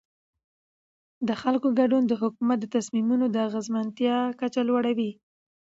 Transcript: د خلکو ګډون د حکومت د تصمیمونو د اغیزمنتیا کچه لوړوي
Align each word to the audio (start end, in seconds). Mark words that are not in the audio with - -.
د 1.27 1.29
خلکو 1.41 1.67
ګډون 1.79 2.03
د 2.07 2.13
حکومت 2.21 2.57
د 2.61 2.65
تصمیمونو 2.75 3.25
د 3.29 3.35
اغیزمنتیا 3.47 4.17
کچه 4.39 4.61
لوړوي 4.69 5.11